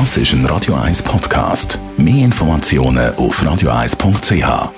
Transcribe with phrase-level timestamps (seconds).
[0.00, 1.78] Das ist ein Radio 1 Podcast.
[1.96, 4.72] Mehr Informationen auf radio1.ch.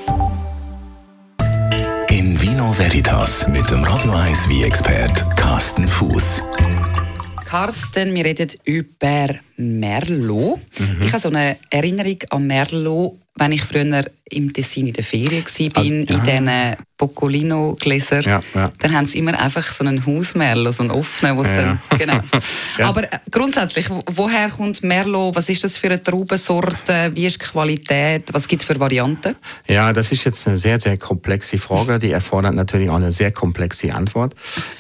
[2.11, 6.42] In Vino Veritas mit dem Radio 1 wie expert Carsten Fuß.
[7.46, 10.60] Carsten, wir reden über Merlot.
[10.79, 11.01] Mhm.
[11.01, 15.44] Ich habe so eine Erinnerung an Merlot, wenn ich früher im Tessin in der Ferien
[15.44, 16.18] war, Ah, in ja.
[16.18, 18.23] diesen Boccolino-Gläsern.
[18.24, 18.73] Ja, ja.
[18.78, 21.78] Dann haben sie immer einfach so einen Hausmerlot, so einen offenen, was Ja.
[21.91, 22.20] dann, genau.
[22.82, 25.36] Aber äh, grundsätzlich, wo- woher kommt Merlot?
[25.36, 27.12] Was ist das für eine Traubensorte?
[27.14, 28.24] Wie ist die Qualität?
[28.32, 29.36] Was gibt es für Varianten?
[29.68, 31.98] Ja, das ist jetzt eine sehr, sehr komplexe Frage.
[31.98, 34.34] Die erfordert natürlich auch eine sehr komplexe Antwort.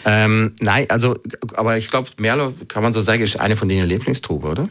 [0.04, 1.16] Ähm, nein, also,
[1.54, 4.68] aber ich glaube, Merlot, kann man so sagen, ist eine von deinen Lieblingstruben, oder?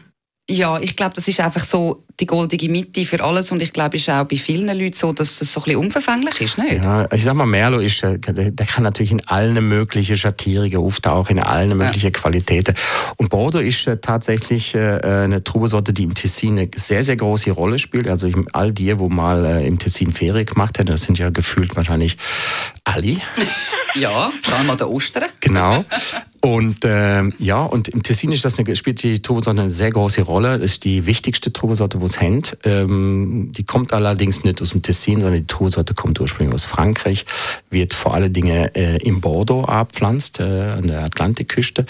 [0.48, 3.96] Ja, ich glaube, das ist einfach so die goldige Mitte für alles und ich glaube,
[3.96, 6.84] es ist auch bei vielen Leuten so, dass das so ein bisschen unverfänglich ist, nicht?
[6.84, 10.76] Ja, ich sag mal, Merlot ist, äh, der, der kann natürlich in allen möglichen Schattierungen
[10.76, 12.76] auftauchen, in allen möglichen Qualitäten.
[13.16, 17.50] Und Bordeaux ist äh, tatsächlich äh, eine Trubesorte, die im Tessin eine sehr, sehr große
[17.50, 18.06] Rolle spielt.
[18.06, 22.16] Also all die, wo mal im Tessin Ferien gemacht haben, das sind ja gefühlt wahrscheinlich
[22.84, 23.16] alle.
[23.94, 25.24] Ja, vor allem an den Ostern.
[25.40, 25.82] Genau.
[26.46, 30.22] Und ähm, ja, und im Tessin ist das eine, spielt die Trubesorte eine sehr große
[30.22, 30.60] Rolle.
[30.60, 32.56] Das ist die wichtigste Trubesorte, wo es hängt.
[32.62, 37.26] Ähm, die kommt allerdings nicht aus dem Tessin, sondern die Trubesorte kommt ursprünglich aus Frankreich,
[37.68, 41.84] wird vor allen Dingen äh, im Bordeaux abpflanzt, äh, an der Atlantikküste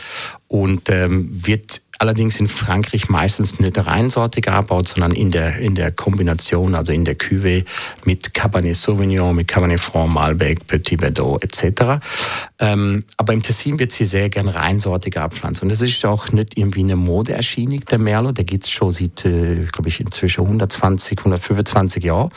[0.49, 5.93] und ähm, wird allerdings in Frankreich meistens nicht reinsortig abbaut, sondern in der, in der
[5.93, 7.65] Kombination, also in der Cuvée
[8.05, 12.01] mit Cabernet Sauvignon, mit Cabernet Franc, Malbec, Petit Verdot etc.
[12.59, 15.63] Ähm, aber im Tessin wird sie sehr gern reinsortig abpflanzt.
[15.63, 18.39] Und das ist auch nicht irgendwie eine Modeerscheinung, der Merlot.
[18.39, 22.31] Der gibt's schon seit, äh, glaube ich, inzwischen 120, 125 Jahren.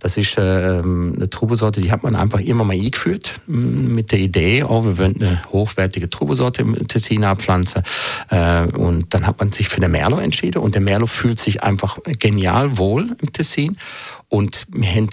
[0.00, 4.10] Das ist äh, ähm, eine Trubesorte, die hat man einfach immer mal eingeführt m, mit
[4.10, 7.82] der Idee, oh, wir wollen eine hochwertige Trubesorte im Tessin abpflanzen.
[8.30, 11.62] Äh, und dann hat man sich für den Merlot entschieden und der Merlot fühlt sich
[11.62, 13.76] einfach genial wohl im Tessin.
[14.28, 15.10] Und wir haben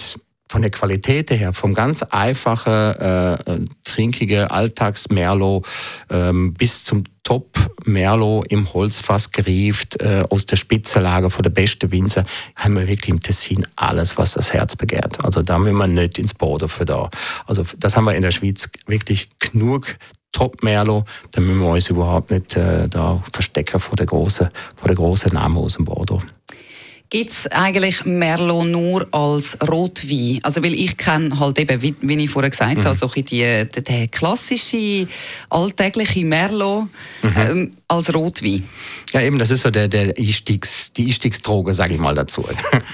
[0.50, 5.66] von der Qualität her, vom ganz einfachen, äh, äh, trinkige Alltagsmerlot
[6.10, 12.24] ähm, bis zum Top-Merlot im Holzfass gerieft, äh, aus der Spitzenlage von der besten Winzer,
[12.56, 15.24] haben wir wirklich im Tessin alles, was das Herz begehrt.
[15.26, 17.10] Also da will man nicht ins Bordeaux für da.
[17.46, 19.98] Also das haben wir in der Schweiz wirklich genug
[20.32, 24.96] Top-Merlot, da müssen wir uns überhaupt nicht äh, da verstecken vor der großen, vor der
[24.96, 26.22] großen Namen aus dem Bordeaux.
[27.10, 30.40] Gibt es eigentlich Merlot nur als Rotwein?
[30.44, 33.82] Also, weil ich kenne halt eben, wie, wie ich vorher gesagt habe, so bisschen die,
[33.82, 35.08] der klassische,
[35.50, 36.88] alltägliche Merlot
[37.24, 38.68] ähm, als Rotwein.
[39.14, 42.46] Ja, eben, das ist so der, der Einstiegs, die Einstiegsdroge, sage ich mal dazu.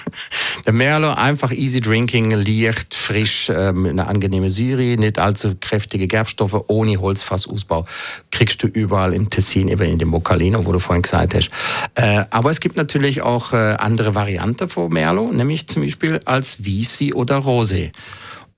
[0.66, 6.66] der Merlot, einfach easy drinking, leicht, frisch, ähm, eine angenehme Syri, nicht allzu kräftige Gerbstoffe,
[6.68, 7.86] ohne Holzfassausbau,
[8.30, 11.50] kriegst du überall im Tessin, eben in dem Boccalino, wo du vorhin gesagt hast.
[11.96, 16.64] Äh, aber es gibt natürlich auch äh, andere Varianten von Merlot, nämlich zum Beispiel als
[16.64, 17.92] Wieswi oder Rosé.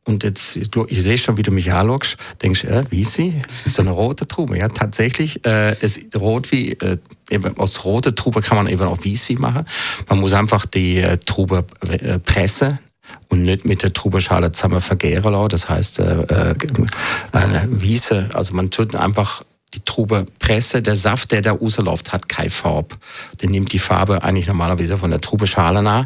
[0.08, 3.92] Und jetzt, ich sehe schon, wie du mich anschaust, denkst, äh, Wieswi, ist so eine
[3.92, 4.58] rote Trube.
[4.58, 6.98] Ja, tatsächlich, äh, es, Rotwein, äh,
[7.32, 9.66] eben aus roter Trube kann man eben auch Wieswi machen.
[10.08, 12.78] Man muss einfach die äh, Trube äh, pressen
[13.30, 15.50] und nicht mit der Trubeschale zusammen vergären lassen.
[15.50, 16.56] Das heißt, äh, äh,
[17.32, 19.44] eine Wiese, also man tut einfach
[19.76, 22.96] die Trube presse, der Saft, der da rausläuft, hat keine Farbe.
[23.42, 26.06] Der nimmt die Farbe eigentlich normalerweise von der Trubeschale nach.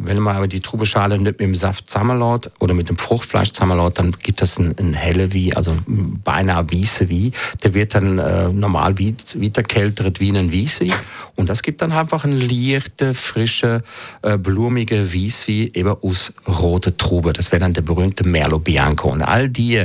[0.00, 3.98] Wenn man aber die Trubeschale nicht mit dem Saft zusammenlässt oder mit dem Fruchtfleisch zusammenlässt,
[3.98, 7.32] dann gibt das ein, ein helle wie, also ein beinahe Wiese wie.
[7.64, 10.86] Der wird dann äh, normal wie, weiterkältert wie ein Wiese.
[11.34, 13.82] Und das gibt dann einfach ein leichte, frische,
[14.22, 17.32] äh, blumige Wieswi eben aus roter Trube.
[17.32, 19.10] Das wäre dann der berühmte Merlot Bianco.
[19.10, 19.84] Und all die,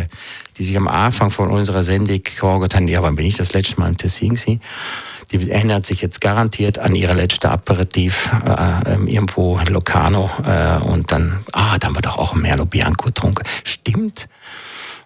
[0.57, 3.79] die sich am Anfang von unserer Sendung gefragt haben, ja, wann bin ich das letzte
[3.79, 4.61] Mal im Tessin gewesen?
[5.33, 10.77] Die erinnert sich jetzt garantiert an ihre letzte Aperitif äh, ähm, irgendwo in Locarno äh,
[10.83, 13.43] und dann, ah, da haben wir doch auch ein Merlot Bianco getrunken.
[13.63, 14.29] Stimmt.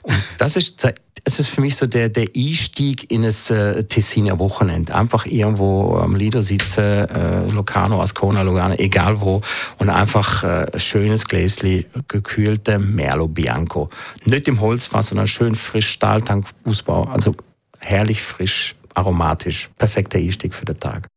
[0.03, 0.85] Und das ist,
[1.23, 4.95] es ist für mich so der, der Einstieg in das äh, Tessiner Wochenende.
[4.95, 9.41] Einfach irgendwo am Lido sitzen, äh, Locarno, Ascona, Lugano, egal wo,
[9.77, 13.89] und einfach äh, schönes Gläschen gekühlte Merlot Bianco.
[14.25, 17.03] Nicht im Holzfass, sondern schön frisch Stahltankausbau.
[17.05, 17.33] Also
[17.79, 19.69] herrlich frisch, aromatisch.
[19.77, 21.07] Perfekter Einstieg für den Tag.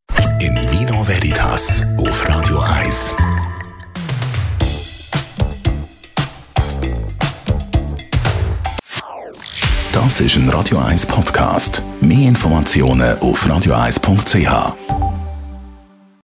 [0.40, 3.14] In Vino Veritas auf Radio 1.
[9.92, 11.82] Das ist ein Radio 1 Podcast.
[12.00, 15.09] Mehr Informationen auf radio1.ch.